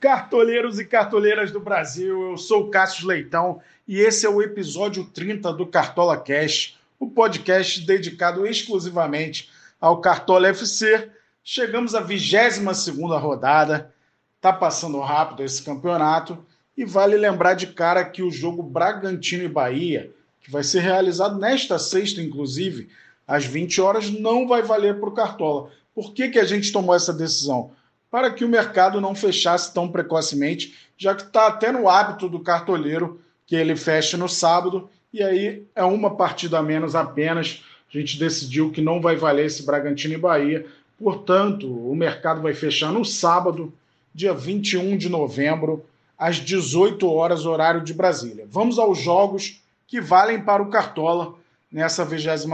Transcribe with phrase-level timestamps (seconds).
[0.00, 5.04] Cartoleiros e cartoleiras do Brasil, eu sou o Cássio Leitão e esse é o episódio
[5.04, 9.50] 30 do Cartola Cash, o podcast dedicado exclusivamente
[9.80, 11.10] ao Cartola FC.
[11.42, 12.86] Chegamos à 22
[13.20, 13.92] rodada,
[14.40, 19.48] tá passando rápido esse campeonato e vale lembrar de cara que o jogo Bragantino e
[19.48, 22.88] Bahia, que vai ser realizado nesta sexta, inclusive,
[23.26, 25.70] às 20 horas, não vai valer para o Cartola.
[25.92, 27.72] Por que, que a gente tomou essa decisão?
[28.10, 32.40] Para que o mercado não fechasse tão precocemente, já que está até no hábito do
[32.40, 37.62] cartoleiro que ele feche no sábado, e aí é uma partida a menos apenas.
[37.92, 40.66] A gente decidiu que não vai valer esse Bragantino e Bahia,
[40.98, 43.72] portanto, o mercado vai fechar no sábado,
[44.14, 45.84] dia 21 de novembro,
[46.18, 48.46] às 18 horas, horário de Brasília.
[48.50, 51.34] Vamos aos jogos que valem para o Cartola
[51.70, 52.44] nessa 22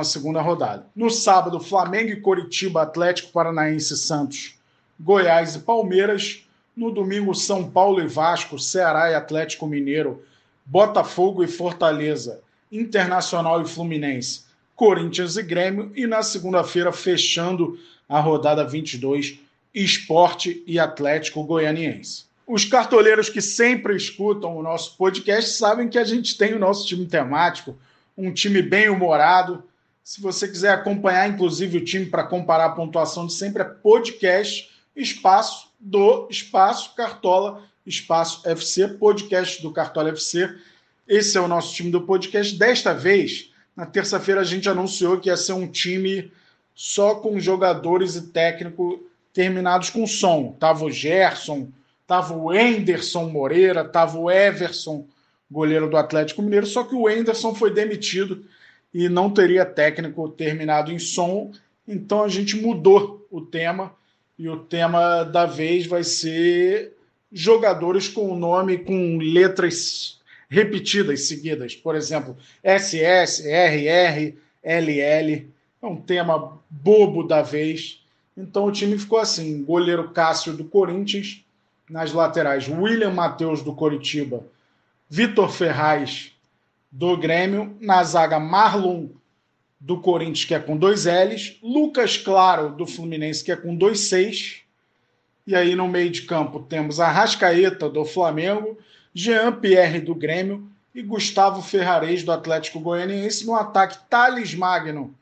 [0.44, 0.86] rodada.
[0.94, 4.53] No sábado, Flamengo e Coritiba, Atlético Paranaense e Santos
[4.98, 6.44] Goiás e Palmeiras.
[6.76, 10.24] No domingo, São Paulo e Vasco, Ceará e Atlético Mineiro,
[10.64, 14.42] Botafogo e Fortaleza, Internacional e Fluminense,
[14.74, 15.92] Corinthians e Grêmio.
[15.94, 17.78] E na segunda-feira, fechando
[18.08, 19.38] a rodada 22,
[19.72, 22.24] Esporte e Atlético Goianiense.
[22.46, 26.86] Os cartoleiros que sempre escutam o nosso podcast sabem que a gente tem o nosso
[26.86, 27.76] time temático,
[28.16, 29.64] um time bem humorado.
[30.02, 34.73] Se você quiser acompanhar, inclusive, o time para comparar a pontuação de sempre, é podcast
[34.96, 40.54] espaço do espaço Cartola, espaço FC, podcast do Cartola FC.
[41.06, 42.56] Esse é o nosso time do podcast.
[42.56, 46.32] Desta vez, na terça-feira, a gente anunciou que ia ser um time
[46.74, 50.56] só com jogadores e técnico terminados com som.
[50.58, 51.68] Tava o Gerson,
[52.06, 55.06] tava o Enderson Moreira, tava o Everson,
[55.50, 58.44] goleiro do Atlético Mineiro, só que o Enderson foi demitido
[58.92, 61.52] e não teria técnico terminado em som,
[61.86, 63.92] então a gente mudou o tema
[64.38, 66.96] e o tema da vez vai ser
[67.32, 71.74] jogadores com o nome com letras repetidas, seguidas.
[71.74, 75.48] Por exemplo, SS, RR, LL.
[75.82, 78.00] É um tema bobo da vez.
[78.36, 81.44] Então o time ficou assim: goleiro Cássio do Corinthians,
[81.88, 84.44] nas laterais, William Matheus do Coritiba,
[85.08, 86.32] Vitor Ferraz
[86.90, 89.08] do Grêmio, na zaga Marlon
[89.84, 94.00] do Corinthians, que é com dois L's, Lucas Claro, do Fluminense, que é com dois
[94.08, 94.62] Cs,
[95.46, 98.78] e aí no meio de campo temos a Rascaeta, do Flamengo,
[99.12, 105.14] Jean Pierre, do Grêmio, e Gustavo Ferrares, do Atlético Goianiense, no ataque Thales Magno,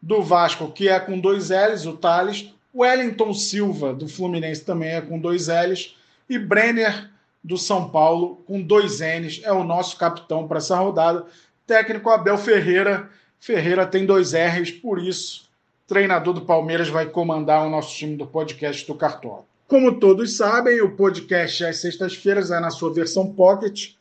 [0.00, 5.02] do Vasco, que é com dois L's, o Thales, Wellington Silva, do Fluminense, também é
[5.02, 5.94] com dois L's,
[6.30, 7.10] e Brenner,
[7.44, 11.26] do São Paulo, com dois N's, é o nosso capitão para essa rodada.
[11.66, 13.10] Técnico Abel Ferreira,
[13.40, 15.48] Ferreira tem dois R's, por isso,
[15.86, 19.44] treinador do Palmeiras vai comandar o nosso time do podcast do Cartola.
[19.66, 23.92] Como todos sabem, o podcast às sextas-feiras é na sua versão pocket.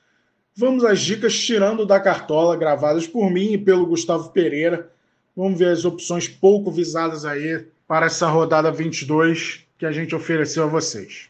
[0.55, 4.91] Vamos às dicas tirando da cartola, gravadas por mim e pelo Gustavo Pereira.
[5.35, 10.63] Vamos ver as opções pouco visadas aí para essa rodada 22 que a gente ofereceu
[10.63, 11.29] a vocês.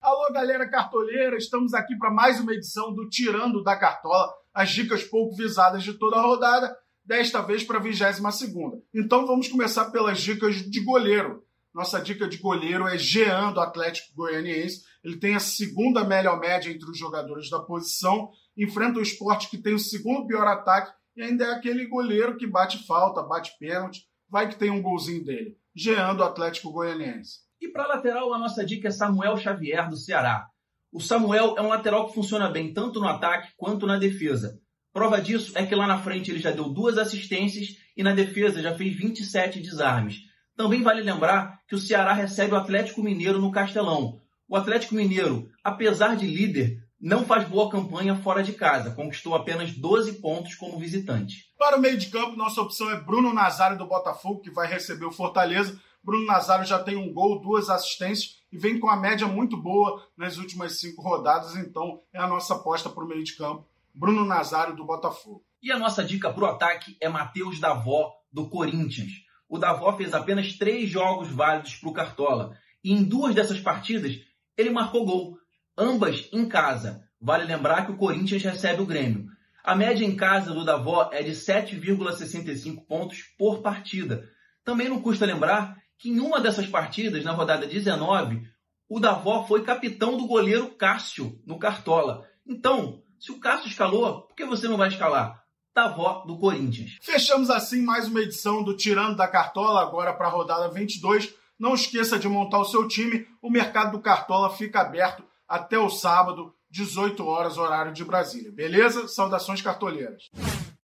[0.00, 5.02] Alô, galera cartoleira, estamos aqui para mais uma edição do Tirando da Cartola, as dicas
[5.02, 8.82] pouco visadas de toda a rodada desta vez para a 22.
[8.94, 11.44] Então vamos começar pelas dicas de goleiro.
[11.74, 14.82] Nossa dica de goleiro é Jean, do Atlético Goianiense.
[15.02, 19.58] Ele tem a segunda melhor média entre os jogadores da posição, enfrenta o esporte que
[19.58, 24.06] tem o segundo pior ataque e ainda é aquele goleiro que bate falta, bate pênalti,
[24.28, 25.58] vai que tem um golzinho dele.
[25.74, 27.40] Jean, do Atlético Goianiense.
[27.60, 30.46] E para lateral, a nossa dica é Samuel Xavier, do Ceará.
[30.92, 34.60] O Samuel é um lateral que funciona bem tanto no ataque quanto na defesa.
[34.94, 38.62] Prova disso é que lá na frente ele já deu duas assistências e na defesa
[38.62, 40.20] já fez 27 desarmes.
[40.56, 44.20] Também vale lembrar que o Ceará recebe o Atlético Mineiro no Castelão.
[44.48, 49.72] O Atlético Mineiro, apesar de líder, não faz boa campanha fora de casa, conquistou apenas
[49.72, 51.52] 12 pontos como visitante.
[51.58, 55.06] Para o meio de campo, nossa opção é Bruno Nazário do Botafogo, que vai receber
[55.06, 55.76] o Fortaleza.
[56.04, 60.06] Bruno Nazário já tem um gol, duas assistências e vem com a média muito boa
[60.16, 63.66] nas últimas cinco rodadas, então é a nossa aposta para o meio de campo.
[63.94, 65.44] Bruno Nazário do Botafogo.
[65.62, 69.12] E a nossa dica para o ataque é Matheus Davó do Corinthians.
[69.48, 74.18] O Davó fez apenas três jogos válidos para o Cartola e em duas dessas partidas
[74.56, 75.38] ele marcou gol,
[75.78, 77.04] ambas em casa.
[77.20, 79.28] Vale lembrar que o Corinthians recebe o Grêmio.
[79.62, 84.28] A média em casa do Davó é de 7,65 pontos por partida.
[84.62, 88.42] Também não custa lembrar que em uma dessas partidas, na rodada 19,
[88.88, 92.28] o Davó foi capitão do goleiro Cássio no Cartola.
[92.46, 95.42] Então, se o Cássio escalou, por que você não vai escalar?
[95.72, 96.98] Tavó do Corinthians.
[97.00, 101.34] Fechamos assim mais uma edição do Tirando da Cartola, agora para a rodada 22.
[101.58, 105.88] Não esqueça de montar o seu time, o mercado do Cartola fica aberto até o
[105.88, 108.52] sábado, 18 horas, horário de Brasília.
[108.52, 109.08] Beleza?
[109.08, 110.28] Saudações cartoleiras.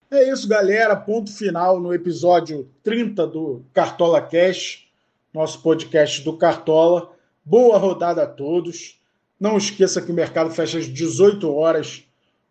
[0.10, 0.96] É isso, galera.
[0.96, 4.88] Ponto final no episódio 30 do Cartola Cash,
[5.32, 7.12] nosso podcast do Cartola.
[7.46, 9.00] Boa rodada a todos.
[9.40, 12.05] Não esqueça que o mercado fecha às 18 horas,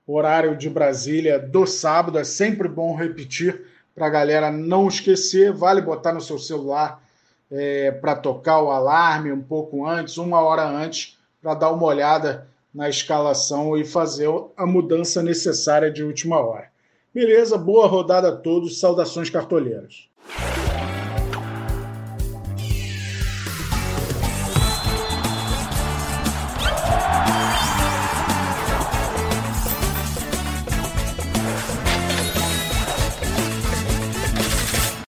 [0.07, 2.19] horário de Brasília, do sábado.
[2.19, 5.53] É sempre bom repetir para a galera não esquecer.
[5.53, 7.03] Vale botar no seu celular
[7.51, 12.49] é, para tocar o alarme um pouco antes, uma hora antes, para dar uma olhada
[12.75, 16.69] na escalação e fazer a mudança necessária de última hora.
[17.15, 20.09] Beleza, boa rodada a todos, saudações cartoleiras.